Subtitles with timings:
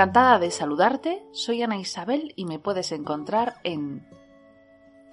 [0.00, 4.08] Encantada de saludarte, soy Ana Isabel y me puedes encontrar en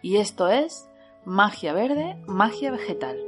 [0.01, 0.89] Y esto es
[1.27, 3.19] Magia Verde, Magia Vegetal.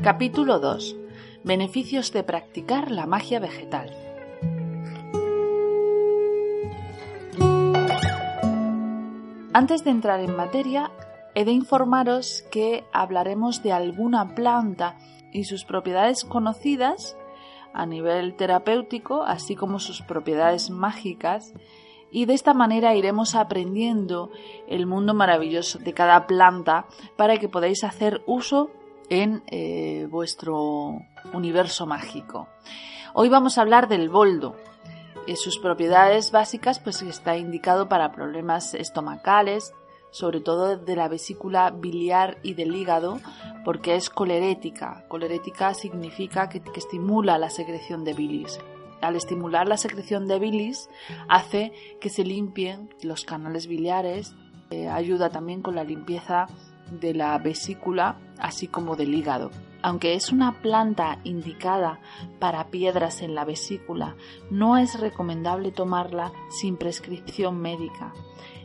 [0.00, 0.96] Capítulo 2.
[1.42, 4.12] Beneficios de practicar la magia vegetal.
[9.54, 10.90] Antes de entrar en materia,
[11.34, 14.96] he de informaros que hablaremos de alguna planta
[15.32, 17.16] y sus propiedades conocidas
[17.72, 21.54] a nivel terapéutico, así como sus propiedades mágicas,
[22.10, 24.30] y de esta manera iremos aprendiendo
[24.68, 28.70] el mundo maravilloso de cada planta para que podáis hacer uso
[29.08, 30.98] en eh, vuestro
[31.32, 32.48] universo mágico.
[33.14, 34.56] Hoy vamos a hablar del boldo.
[35.36, 39.72] sus propiedades básicas pues está indicado para problemas estomacales,
[40.12, 43.18] sobre todo de la vesícula biliar y del hígado,
[43.64, 45.04] porque es colerética.
[45.08, 48.60] Colerética significa que, estimula la secreción de bilis.
[49.00, 50.88] Al estimular la secreción de bilis,
[51.28, 54.34] hace que se limpien los canales biliares,
[54.70, 56.46] eh, ayuda también con la limpieza
[56.90, 59.50] de la vesícula, así como del hígado.
[59.80, 62.00] Aunque es una planta indicada
[62.38, 64.14] para piedras en la vesícula,
[64.50, 68.12] no es recomendable tomarla sin prescripción médica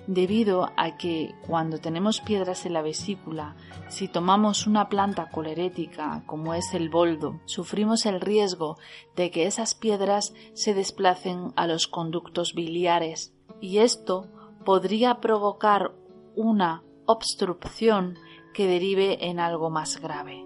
[0.07, 3.55] debido a que cuando tenemos piedras en la vesícula,
[3.89, 8.77] si tomamos una planta colerética como es el boldo, sufrimos el riesgo
[9.15, 14.27] de que esas piedras se desplacen a los conductos biliares y esto
[14.65, 15.91] podría provocar
[16.35, 18.17] una obstrucción
[18.53, 20.45] que derive en algo más grave.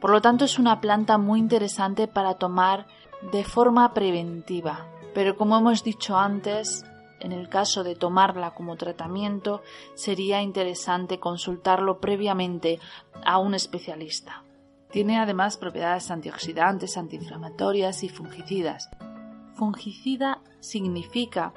[0.00, 2.86] Por lo tanto, es una planta muy interesante para tomar
[3.32, 6.84] de forma preventiva, pero como hemos dicho antes,
[7.20, 9.62] en el caso de tomarla como tratamiento,
[9.94, 12.80] sería interesante consultarlo previamente
[13.24, 14.42] a un especialista.
[14.90, 18.88] Tiene además propiedades antioxidantes, antiinflamatorias y fungicidas.
[19.54, 21.52] Fungicida significa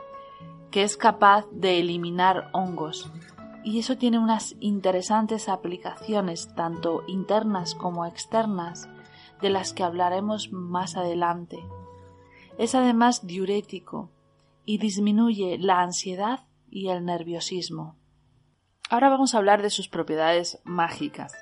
[0.70, 3.10] que es capaz de eliminar hongos
[3.64, 8.90] y eso tiene unas interesantes aplicaciones tanto internas como externas
[9.42, 11.64] de las que hablaremos más adelante.
[12.58, 14.10] Es además diurético,
[14.66, 17.98] y disminuye la ansiedad y el nerviosismo.
[18.90, 21.34] Ahora vamos a hablar de sus propiedades mágicas.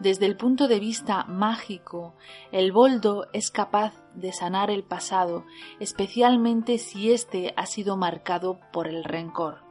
[0.00, 2.14] Desde el punto de vista mágico,
[2.52, 5.44] el boldo es capaz de sanar el pasado,
[5.80, 9.64] especialmente si éste ha sido marcado por el rencor.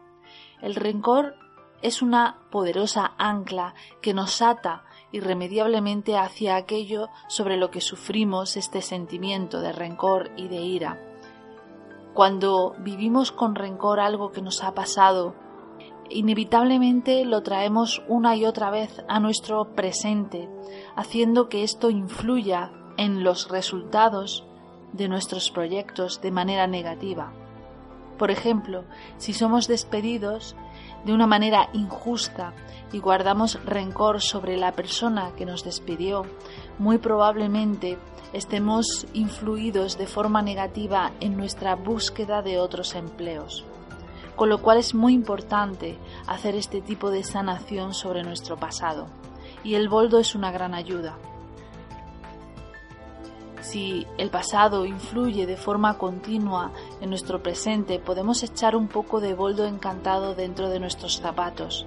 [0.61, 1.35] El rencor
[1.81, 8.81] es una poderosa ancla que nos ata irremediablemente hacia aquello sobre lo que sufrimos este
[8.81, 11.06] sentimiento de rencor y de ira.
[12.17, 15.35] Cuando vivimos con rencor algo que nos ha pasado,
[16.09, 20.49] inevitablemente lo traemos una y otra vez a nuestro presente,
[20.95, 24.47] haciendo que esto influya en los resultados
[24.93, 27.33] de nuestros proyectos de manera negativa.
[28.17, 28.85] Por ejemplo,
[29.17, 30.55] si somos despedidos
[31.07, 32.53] de una manera injusta
[32.91, 36.25] y guardamos rencor sobre la persona que nos despidió,
[36.79, 37.97] muy probablemente
[38.33, 43.63] estemos influidos de forma negativa en nuestra búsqueda de otros empleos.
[44.35, 45.97] Con lo cual es muy importante
[46.27, 49.07] hacer este tipo de sanación sobre nuestro pasado.
[49.63, 51.17] Y el boldo es una gran ayuda.
[53.61, 59.33] Si el pasado influye de forma continua en nuestro presente, podemos echar un poco de
[59.33, 61.85] boldo encantado dentro de nuestros zapatos,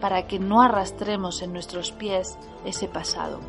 [0.00, 3.40] para que no arrastremos en nuestros pies ese pasado.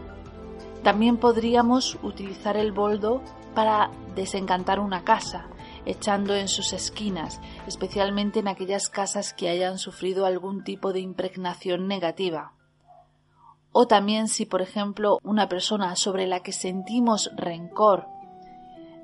[0.84, 3.22] También podríamos utilizar el boldo
[3.53, 5.47] para desencantar una casa,
[5.85, 11.88] echando en sus esquinas, especialmente en aquellas casas que hayan sufrido algún tipo de impregnación
[11.88, 12.53] negativa.
[13.72, 18.08] O también si, por ejemplo, una persona sobre la que sentimos rencor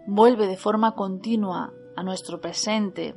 [0.07, 3.15] vuelve de forma continua a nuestro presente,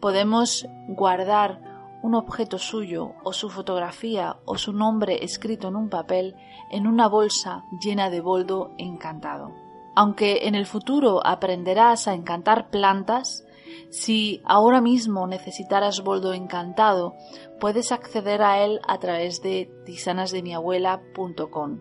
[0.00, 1.60] podemos guardar
[2.02, 6.36] un objeto suyo o su fotografía o su nombre escrito en un papel
[6.70, 9.52] en una bolsa llena de boldo encantado.
[9.94, 13.44] Aunque en el futuro aprenderás a encantar plantas,
[13.90, 17.14] si ahora mismo necesitaras boldo encantado,
[17.60, 21.80] puedes acceder a él a través de tisanasdemiabuela.com.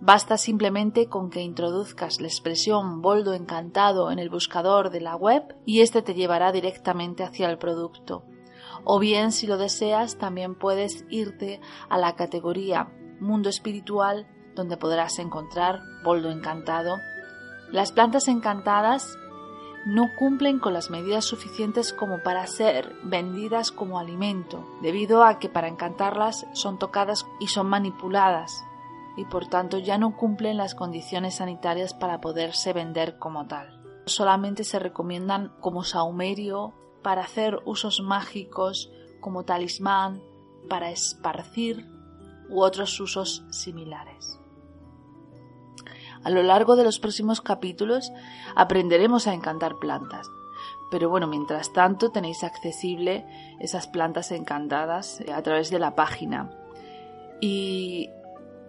[0.00, 5.56] Basta simplemente con que introduzcas la expresión boldo encantado en el buscador de la web
[5.66, 8.24] y este te llevará directamente hacia el producto
[8.84, 12.88] o bien si lo deseas también puedes irte a la categoría
[13.20, 16.96] mundo espiritual donde podrás encontrar boldo encantado.
[17.70, 19.16] Las plantas encantadas
[19.86, 25.48] no cumplen con las medidas suficientes como para ser vendidas como alimento, debido a que
[25.48, 28.64] para encantarlas son tocadas y son manipuladas,
[29.16, 33.82] y por tanto ya no cumplen las condiciones sanitarias para poderse vender como tal.
[34.06, 38.90] Solamente se recomiendan como saumerio para hacer usos mágicos,
[39.20, 40.22] como talismán,
[40.68, 41.86] para esparcir
[42.48, 44.38] u otros usos similares.
[46.28, 48.12] A lo largo de los próximos capítulos
[48.54, 50.30] aprenderemos a encantar plantas.
[50.90, 53.24] Pero bueno, mientras tanto tenéis accesible
[53.60, 56.50] esas plantas encantadas a través de la página.
[57.40, 58.10] Y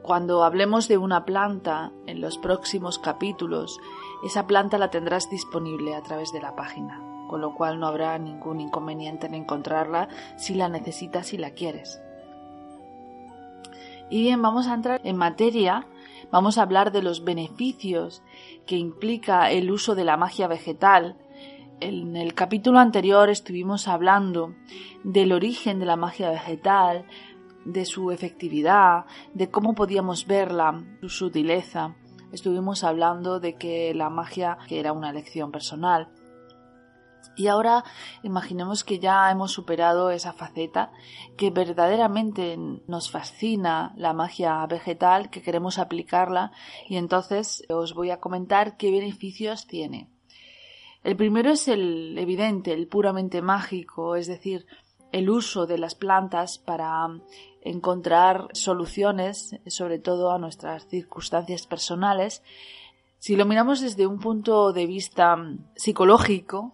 [0.04, 3.78] cuando hablemos de una planta en los próximos capítulos,
[4.24, 8.18] esa planta la tendrás disponible a través de la página, con lo cual no habrá
[8.20, 10.08] ningún inconveniente en encontrarla
[10.38, 12.00] si la necesitas y la quieres.
[14.10, 15.86] Y bien, vamos a entrar en materia
[16.32, 18.22] Vamos a hablar de los beneficios
[18.68, 21.18] que implica el uso de la magia vegetal.
[21.80, 24.54] En el capítulo anterior estuvimos hablando
[25.04, 27.06] del origen de la magia vegetal,
[27.66, 31.96] de su efectividad, de cómo podíamos verla, su sutileza.
[32.32, 36.10] Estuvimos hablando de que la magia era una elección personal,
[37.36, 37.86] y ahora
[38.22, 40.92] imaginemos que ya hemos superado esa faceta,
[41.38, 46.52] que verdaderamente nos fascina la magia vegetal, que queremos aplicarla
[46.88, 50.10] y entonces os voy a comentar qué beneficios tiene.
[51.02, 54.66] El primero es el evidente, el puramente mágico, es decir,
[55.14, 57.08] el uso de las plantas para
[57.62, 62.44] encontrar soluciones, sobre todo a nuestras circunstancias personales.
[63.18, 65.38] Si lo miramos desde un punto de vista
[65.76, 66.74] psicológico,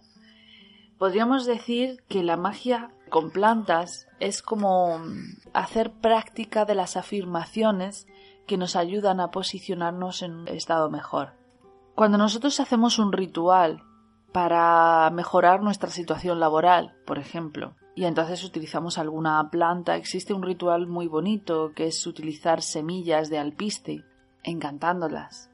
[0.98, 5.02] Podríamos decir que la magia con plantas es como
[5.54, 8.08] hacer práctica de las afirmaciones
[8.48, 11.34] que nos ayudan a posicionarnos en un estado mejor.
[11.96, 13.84] Cuando nosotros hacemos un ritual
[14.32, 20.88] para mejorar nuestra situación laboral, por ejemplo, y entonces utilizamos alguna planta, existe un ritual
[20.88, 24.04] muy bonito que es utilizar semillas de alpiste,
[24.44, 25.50] encantándolas,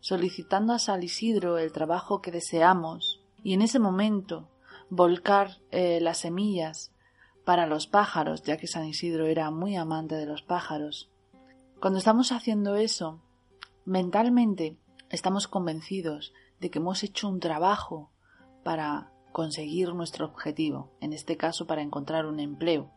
[0.00, 4.48] solicitando a San Isidro el trabajo que deseamos, y en ese momento
[4.94, 6.92] volcar eh, las semillas
[7.46, 11.10] para los pájaros, ya que San Isidro era muy amante de los pájaros.
[11.80, 13.22] Cuando estamos haciendo eso,
[13.86, 14.76] mentalmente
[15.08, 18.10] estamos convencidos de que hemos hecho un trabajo
[18.64, 22.90] para conseguir nuestro objetivo, en este caso para encontrar un empleo.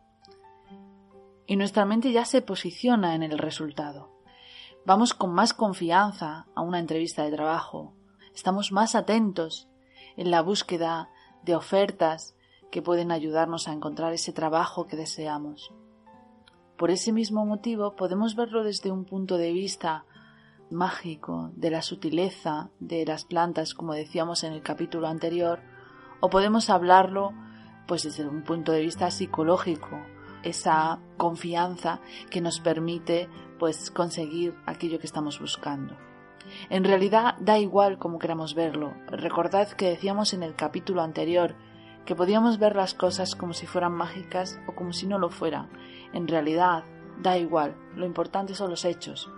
[1.46, 4.12] Y nuestra mente ya se posiciona en el resultado.
[4.84, 7.94] Vamos con más confianza a una entrevista de trabajo,
[8.34, 9.70] estamos más atentos
[10.18, 11.08] en la búsqueda
[11.46, 12.34] de ofertas
[12.70, 15.72] que pueden ayudarnos a encontrar ese trabajo que deseamos.
[16.76, 20.04] Por ese mismo motivo podemos verlo desde un punto de vista
[20.70, 25.60] mágico, de la sutileza de las plantas, como decíamos en el capítulo anterior,
[26.20, 27.32] o podemos hablarlo
[27.86, 29.96] pues desde un punto de vista psicológico,
[30.42, 33.28] esa confianza que nos permite
[33.60, 35.96] pues conseguir aquello que estamos buscando.
[36.70, 38.94] En realidad da igual como queramos verlo.
[39.08, 41.54] Recordad que decíamos en el capítulo anterior
[42.04, 45.68] que podíamos ver las cosas como si fueran mágicas o como si no lo fueran.
[46.12, 46.84] En realidad
[47.20, 49.28] da igual, lo importante son los hechos.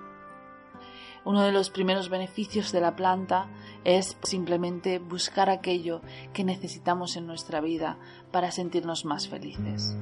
[1.25, 3.49] Uno de los primeros beneficios de la planta
[3.85, 6.01] es simplemente buscar aquello
[6.33, 7.99] que necesitamos en nuestra vida
[8.31, 9.97] para sentirnos más felices.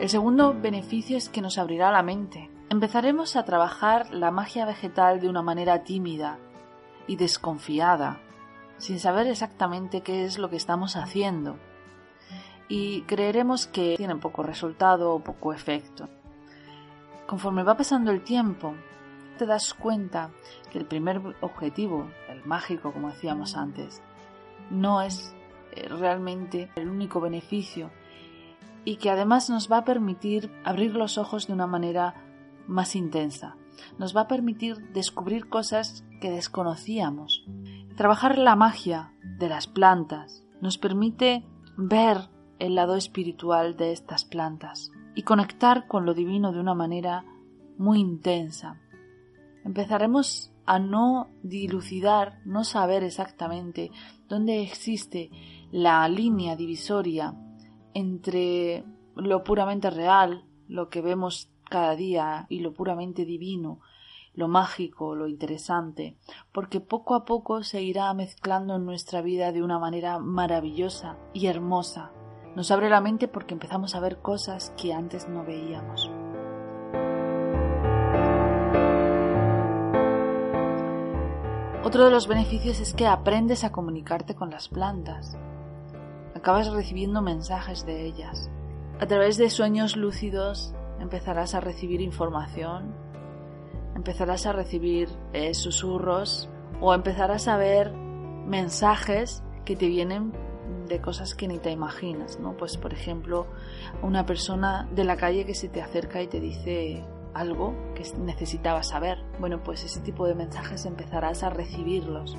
[0.00, 2.50] El segundo beneficio es que nos abrirá la mente.
[2.72, 6.38] Empezaremos a trabajar la magia vegetal de una manera tímida
[7.06, 8.18] y desconfiada,
[8.78, 11.58] sin saber exactamente qué es lo que estamos haciendo,
[12.68, 16.08] y creeremos que tienen poco resultado o poco efecto.
[17.26, 18.72] Conforme va pasando el tiempo,
[19.36, 20.30] te das cuenta
[20.70, 24.00] que el primer objetivo, el mágico como decíamos antes,
[24.70, 25.34] no es
[25.72, 27.90] eh, realmente el único beneficio
[28.86, 32.31] y que además nos va a permitir abrir los ojos de una manera
[32.66, 33.56] más intensa.
[33.98, 37.44] Nos va a permitir descubrir cosas que desconocíamos.
[37.96, 41.44] Trabajar la magia de las plantas nos permite
[41.76, 42.28] ver
[42.58, 47.24] el lado espiritual de estas plantas y conectar con lo divino de una manera
[47.76, 48.80] muy intensa.
[49.64, 53.90] Empezaremos a no dilucidar, no saber exactamente
[54.28, 55.30] dónde existe
[55.70, 57.34] la línea divisoria
[57.94, 58.84] entre
[59.16, 63.80] lo puramente real, lo que vemos cada día y lo puramente divino,
[64.34, 66.18] lo mágico, lo interesante,
[66.52, 71.46] porque poco a poco se irá mezclando en nuestra vida de una manera maravillosa y
[71.46, 72.12] hermosa.
[72.54, 76.10] Nos abre la mente porque empezamos a ver cosas que antes no veíamos.
[81.82, 85.38] Otro de los beneficios es que aprendes a comunicarte con las plantas.
[86.34, 88.50] Acabas recibiendo mensajes de ellas.
[89.00, 92.94] A través de sueños lúcidos empezarás a recibir información,
[93.94, 96.48] empezarás a recibir eh, susurros
[96.80, 100.32] o empezarás a ver mensajes que te vienen
[100.88, 102.56] de cosas que ni te imaginas, ¿no?
[102.56, 103.46] Pues por ejemplo,
[104.02, 107.04] una persona de la calle que se te acerca y te dice
[107.34, 109.18] algo que necesitabas saber.
[109.40, 112.36] Bueno, pues ese tipo de mensajes empezarás a recibirlos.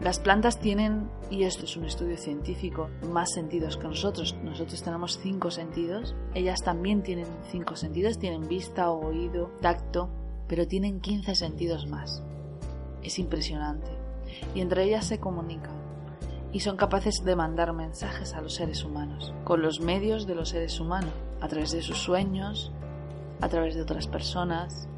[0.00, 4.34] Las plantas tienen, y esto es un estudio científico, más sentidos que nosotros.
[4.42, 6.14] Nosotros tenemos cinco sentidos.
[6.34, 8.18] Ellas también tienen cinco sentidos.
[8.18, 10.08] Tienen vista, oído, tacto,
[10.48, 12.22] pero tienen 15 sentidos más.
[13.02, 13.90] Es impresionante.
[14.54, 15.78] Y entre ellas se comunican.
[16.50, 20.48] Y son capaces de mandar mensajes a los seres humanos, con los medios de los
[20.48, 22.72] seres humanos, a través de sus sueños,
[23.42, 24.88] a través de otras personas,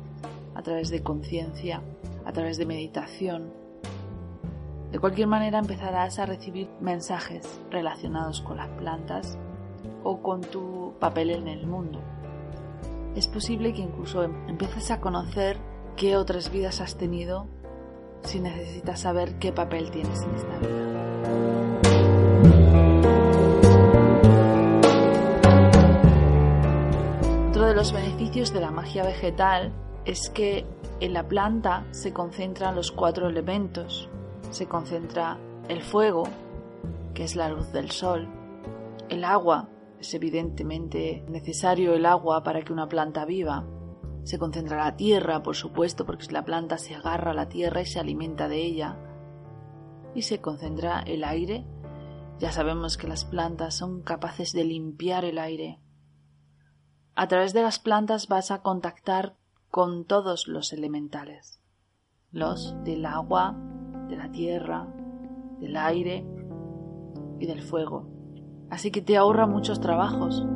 [0.55, 1.83] a través de conciencia,
[2.25, 3.62] a través de meditación.
[4.93, 9.39] De cualquier manera empezarás a recibir mensajes relacionados con las plantas
[10.05, 12.01] o con tu papel en el mundo.
[13.17, 15.57] Es posible que incluso em-, empieces a conocer
[15.97, 17.47] qué otras vidas has tenido
[18.23, 20.93] si necesitas saber qué papel tienes en esta vida.
[27.75, 29.73] los beneficios de la magia vegetal
[30.05, 30.65] es que
[31.01, 34.09] en la planta se concentran los cuatro elementos.
[34.53, 35.37] Se concentra
[35.69, 36.23] el fuego,
[37.13, 38.29] que es la luz del sol,
[39.09, 39.69] el agua,
[39.99, 43.67] es evidentemente necesario el agua para que una planta viva.
[44.23, 47.87] Se concentra la tierra, por supuesto, porque la planta se agarra a la tierra y
[47.87, 48.97] se alimenta de ella.
[50.15, 51.67] Y se concentra el aire.
[52.39, 55.83] Ya sabemos que las plantas son capaces de limpiar el aire
[57.15, 59.37] a través de las plantas vas a contactar
[59.71, 61.61] con todos los elementales,
[62.31, 63.57] los del agua,
[64.13, 64.87] de la tierra,
[65.59, 66.23] del aire
[67.41, 68.07] y del fuego.
[68.69, 70.47] Así que te ahorra muchos trabajos.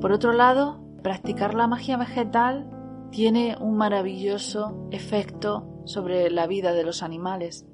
[0.00, 2.68] Por otro lado, practicar la magia vegetal
[3.12, 7.64] tiene un maravilloso efecto sobre la vida de los animales.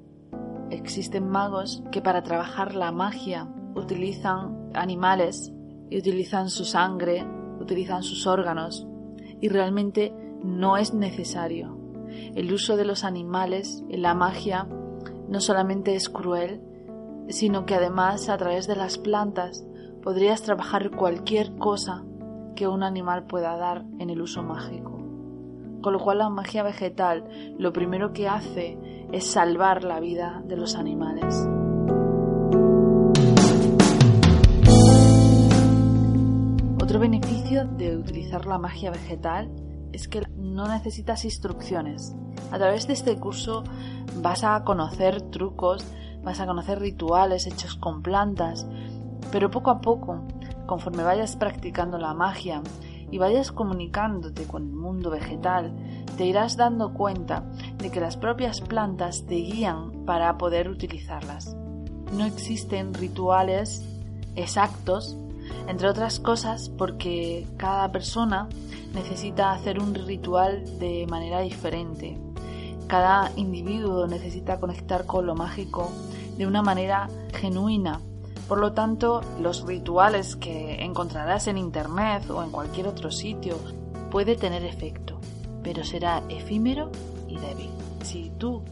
[0.69, 5.51] Existen magos que para trabajar la magia utilizan animales
[5.89, 7.25] y utilizan su sangre,
[7.59, 8.87] utilizan sus órganos
[9.41, 11.77] y realmente no es necesario.
[12.35, 14.67] El uso de los animales en la magia
[15.27, 16.61] no solamente es cruel,
[17.29, 19.65] sino que además a través de las plantas
[20.01, 22.03] podrías trabajar cualquier cosa
[22.55, 24.97] que un animal pueda dar en el uso mágico.
[25.81, 28.77] Con lo cual la magia vegetal lo primero que hace
[29.11, 31.47] es salvar la vida de los animales.
[36.81, 39.49] Otro beneficio de utilizar la magia vegetal
[39.93, 40.21] es que
[40.59, 42.13] no necesitas instrucciones.
[42.51, 43.63] A través de este curso
[44.21, 45.85] vas a conocer trucos,
[46.21, 48.67] vas a conocer rituales hechos con plantas,
[49.31, 50.21] pero poco a poco,
[50.65, 52.61] conforme vayas practicando la magia
[53.09, 55.73] y vayas comunicándote con el mundo vegetal,
[56.17, 57.43] te irás dando cuenta
[57.77, 61.55] de que las propias plantas te guían para poder utilizarlas.
[62.11, 63.85] No existen rituales
[64.35, 65.17] exactos
[65.67, 68.49] entre otras cosas porque cada persona
[68.93, 72.17] necesita hacer un ritual de manera diferente.
[72.87, 75.91] Cada individuo necesita conectar con lo mágico
[76.37, 78.01] de una manera genuina.
[78.47, 83.55] Por lo tanto, los rituales que encontrarás en Internet o en cualquier otro sitio
[84.09, 85.19] puede tener efecto,
[85.61, 86.89] pero será efímero
[87.27, 87.69] y débil.
[88.03, 88.63] Si tú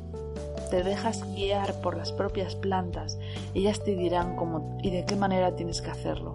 [0.72, 3.20] te dejas guiar por las propias plantas,
[3.54, 6.34] ellas te dirán cómo y de qué manera tienes que hacerlo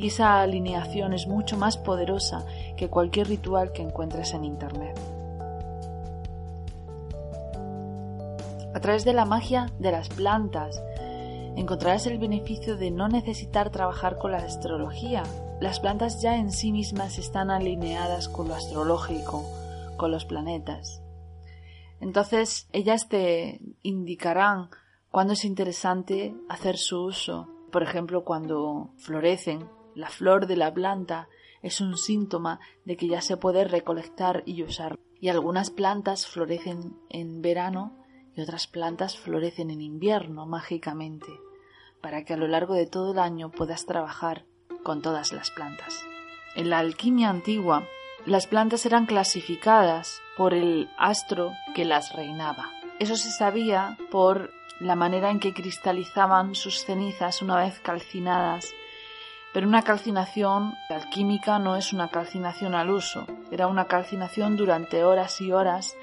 [0.00, 2.46] y esa alineación es mucho más poderosa
[2.78, 4.98] que cualquier ritual que encuentres en Internet.
[8.72, 10.82] A través de la magia de las plantas,
[11.54, 15.22] encontrarás el beneficio de no necesitar trabajar con la astrología.
[15.60, 19.44] Las plantas ya en sí mismas están alineadas con lo astrológico,
[19.98, 21.02] con los planetas.
[22.00, 24.70] Entonces ellas te indicarán
[25.10, 27.48] cuándo es interesante hacer su uso.
[27.70, 31.28] Por ejemplo, cuando florecen la flor de la planta
[31.62, 34.98] es un síntoma de que ya se puede recolectar y usar.
[35.20, 37.96] Y algunas plantas florecen en verano
[38.34, 41.28] y otras plantas florecen en invierno mágicamente,
[42.00, 44.46] para que a lo largo de todo el año puedas trabajar
[44.82, 46.02] con todas las plantas.
[46.56, 47.86] En la alquimia antigua,
[48.26, 52.70] las plantas eran clasificadas por el astro que las reinaba.
[52.98, 58.74] Eso se sabía por la manera en que cristalizaban sus cenizas una vez calcinadas
[59.52, 65.40] Pero una calcinación alquímica no es una calcinación al uso, era una calcinación durante horas
[65.40, 65.96] y horas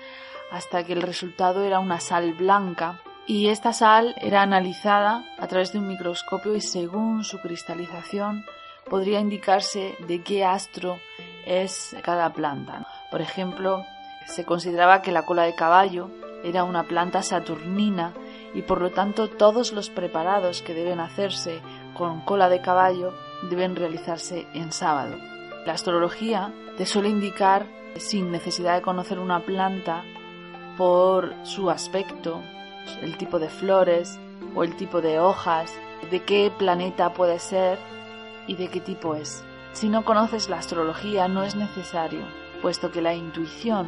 [0.52, 5.74] hasta que el resultado era una sal blanca y esta sal era analizada a través
[5.74, 8.46] de un microscopio y según su cristalización
[8.90, 11.00] podría indicarse de qué astro
[11.46, 12.88] es cada planta.
[13.12, 13.86] Por ejemplo,
[14.26, 16.10] se consideraba que la cola de caballo
[16.44, 18.14] era una planta saturnina
[18.54, 21.62] y por lo tanto todos los preparados que deben hacerse
[21.94, 23.14] con cola de caballo
[23.44, 25.16] deben realizarse en sábado.
[25.66, 27.68] La astrología te suele indicar,
[27.98, 30.04] sin necesidad de conocer una planta,
[30.78, 32.42] por su aspecto,
[33.02, 34.20] el tipo de flores
[34.56, 35.74] o el tipo de hojas,
[36.12, 37.80] de qué planeta puede ser
[38.48, 39.44] y de qué tipo es.
[39.74, 42.22] Si no conoces la astrología no es necesario,
[42.62, 43.88] puesto que la intuición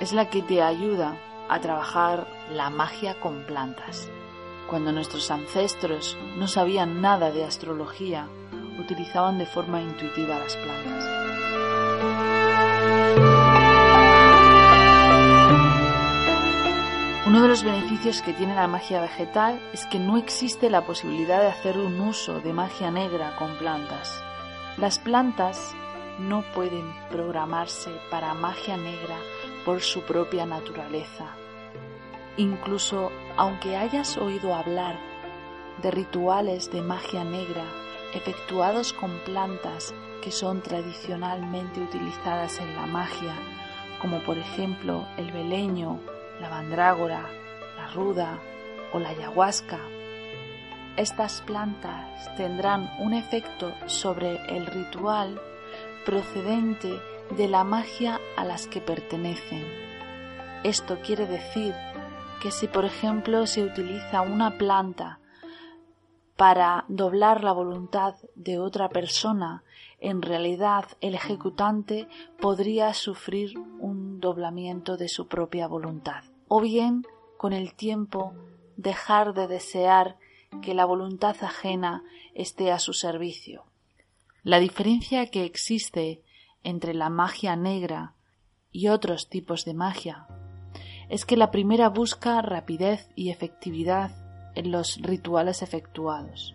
[0.00, 1.16] es la que te ayuda
[1.48, 4.08] a trabajar la magia con plantas.
[4.68, 8.28] Cuando nuestros ancestros no sabían nada de astrología,
[8.80, 11.20] utilizaban de forma intuitiva las plantas.
[17.26, 21.40] Uno de los beneficios que tiene la magia vegetal es que no existe la posibilidad
[21.40, 24.20] de hacer un uso de magia negra con plantas.
[24.78, 25.72] Las plantas
[26.18, 29.16] no pueden programarse para magia negra
[29.64, 31.26] por su propia naturaleza.
[32.36, 34.98] Incluso aunque hayas oído hablar
[35.82, 37.64] de rituales de magia negra
[38.14, 43.34] efectuados con plantas que son tradicionalmente utilizadas en la magia,
[44.00, 46.00] como por ejemplo el beleño,
[46.40, 47.28] la mandrágora,
[47.76, 48.38] la ruda
[48.92, 49.78] o la ayahuasca.
[50.96, 55.40] Estas plantas tendrán un efecto sobre el ritual
[56.04, 57.00] procedente
[57.36, 59.64] de la magia a las que pertenecen.
[60.64, 61.74] Esto quiere decir
[62.42, 65.19] que si por ejemplo se utiliza una planta
[66.40, 69.62] para doblar la voluntad de otra persona,
[69.98, 72.08] en realidad el ejecutante
[72.40, 76.24] podría sufrir un doblamiento de su propia voluntad.
[76.48, 77.04] O bien,
[77.36, 78.32] con el tiempo,
[78.78, 80.16] dejar de desear
[80.62, 83.64] que la voluntad ajena esté a su servicio.
[84.42, 86.22] La diferencia que existe
[86.62, 88.14] entre la magia negra
[88.72, 90.26] y otros tipos de magia
[91.10, 94.19] es que la primera busca rapidez y efectividad
[94.60, 96.54] en los rituales efectuados.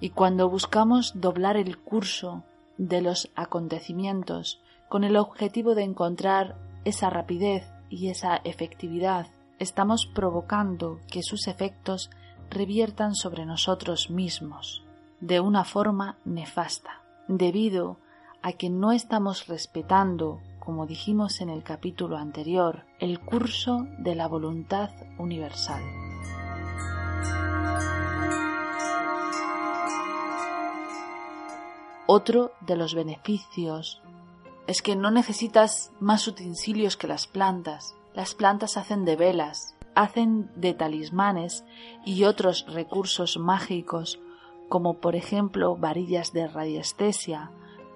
[0.00, 2.42] Y cuando buscamos doblar el curso
[2.76, 9.28] de los acontecimientos con el objetivo de encontrar esa rapidez y esa efectividad,
[9.58, 12.10] estamos provocando que sus efectos
[12.50, 14.84] reviertan sobre nosotros mismos
[15.20, 17.98] de una forma nefasta, debido
[18.42, 24.26] a que no estamos respetando, como dijimos en el capítulo anterior, el curso de la
[24.26, 26.05] voluntad universal.
[32.08, 34.00] Otro de los beneficios
[34.68, 37.96] es que no necesitas más utensilios que las plantas.
[38.14, 41.64] Las plantas hacen de velas, hacen de talismanes
[42.04, 44.20] y otros recursos mágicos
[44.68, 47.50] como por ejemplo varillas de radiestesia,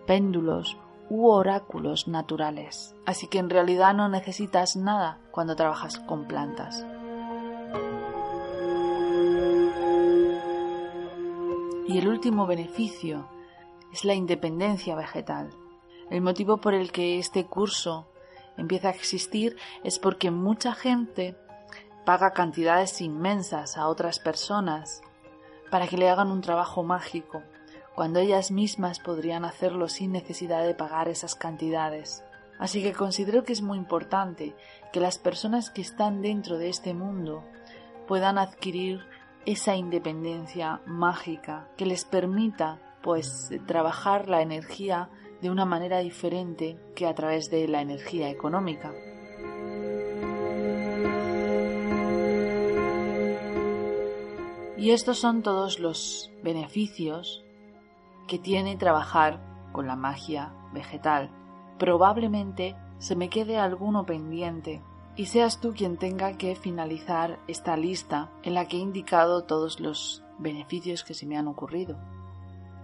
[0.07, 0.77] péndulos
[1.09, 2.97] u oráculos naturales.
[3.07, 6.85] Así que en realidad no necesitas nada cuando trabajas con plantas.
[11.87, 13.27] Y el último beneficio
[13.93, 15.51] es la independencia vegetal.
[16.11, 18.09] El motivo por el que este curso
[18.57, 21.37] empieza a existir es porque mucha gente
[22.05, 25.03] paga cantidades inmensas a otras personas
[25.71, 27.43] para que le hagan un trabajo mágico,
[27.95, 32.25] cuando ellas mismas podrían hacerlo sin necesidad de pagar esas cantidades.
[32.59, 34.55] Así que considero que es muy importante
[34.93, 37.45] que las personas que están dentro de este mundo
[38.07, 39.01] puedan adquirir
[39.47, 45.11] esa independencia mágica que les permita pues trabajar la energía
[45.41, 48.93] de una manera diferente que a través de la energía económica.
[54.77, 57.45] Y estos son todos los beneficios
[58.27, 59.41] que tiene trabajar
[59.73, 61.31] con la magia vegetal.
[61.79, 64.83] Probablemente se me quede alguno pendiente
[65.17, 69.81] y seas tú quien tenga que finalizar esta lista en la que he indicado todos
[69.81, 71.99] los beneficios que se me han ocurrido.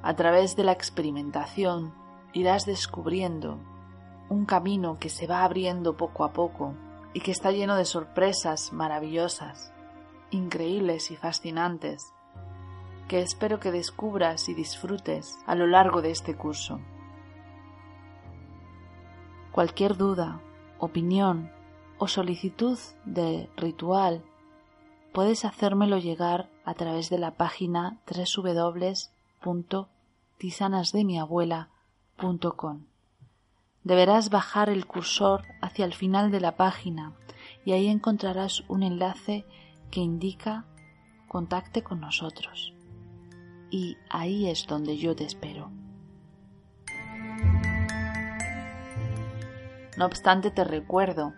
[0.02, 1.92] A través de la experimentación
[2.32, 3.58] irás descubriendo
[4.28, 6.74] un camino que se va abriendo poco a poco
[7.14, 9.72] y que está lleno de sorpresas maravillosas,
[10.30, 12.12] increíbles y fascinantes,
[13.08, 16.80] que espero que descubras y disfrutes a lo largo de este curso.
[19.52, 20.40] Cualquier duda,
[20.78, 21.50] opinión
[21.98, 24.22] o solicitud de ritual
[25.14, 29.15] puedes hacérmelo llegar a través de la página www
[30.38, 32.86] tisanasdemiabuela.com.
[33.84, 37.12] Deberás bajar el cursor hacia el final de la página
[37.64, 39.44] y ahí encontrarás un enlace
[39.90, 40.64] que indica
[41.28, 42.72] contacte con nosotros.
[43.70, 45.70] Y ahí es donde yo te espero.
[49.96, 51.34] No obstante, te recuerdo,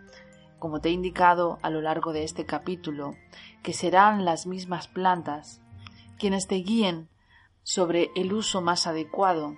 [0.58, 3.14] como te he indicado a lo largo de este capítulo,
[3.62, 5.60] que serán las mismas plantas
[6.18, 7.08] quienes te guíen
[7.62, 9.56] sobre el uso más adecuado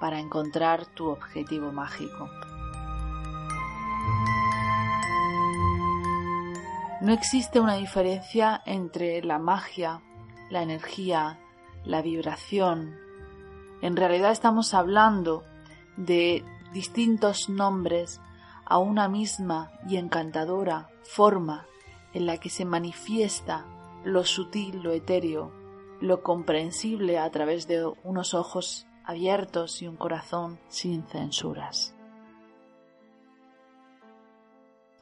[0.00, 2.28] para encontrar tu objetivo mágico.
[7.00, 10.02] No existe una diferencia entre la magia,
[10.50, 11.38] la energía,
[11.84, 12.96] la vibración.
[13.82, 15.44] En realidad estamos hablando
[15.96, 18.20] de distintos nombres
[18.64, 21.66] a una misma y encantadora forma
[22.12, 23.64] en la que se manifiesta
[24.04, 25.52] lo sutil, lo etéreo,
[26.00, 31.94] lo comprensible a través de unos ojos abiertos y un corazón sin censuras.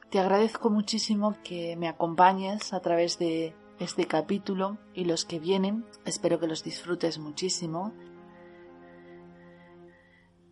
[0.09, 5.85] Te agradezco muchísimo que me acompañes a través de este capítulo y los que vienen.
[6.05, 7.91] Espero que los disfrutes muchísimo.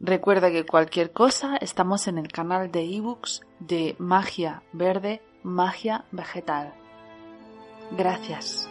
[0.02, 6.74] Recuerda que cualquier cosa estamos en el canal de ebooks de Magia Verde, Magia Vegetal.
[7.92, 8.70] Gracias.